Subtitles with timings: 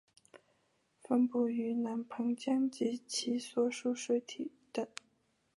[0.99, 4.87] 分布于南盘江及其所属水体等。